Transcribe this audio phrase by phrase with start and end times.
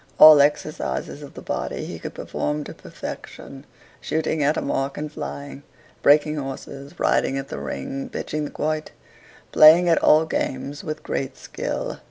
[0.17, 3.67] All exercises of the body he could perform to perfection
[3.99, 5.61] shooting at a mark and flying,
[6.01, 8.89] breaking horses, riding at the ring, pitching the quoit,
[9.51, 11.99] playing at all games with great skill.